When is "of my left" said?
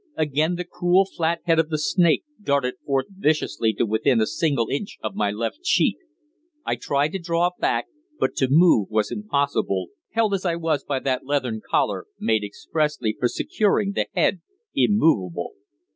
5.03-5.61